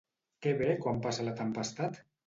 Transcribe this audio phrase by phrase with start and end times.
[0.45, 2.07] Què ve quan passa la tempestat?